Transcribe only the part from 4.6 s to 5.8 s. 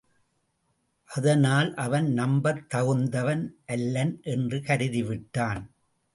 கருதிவிட்டான்.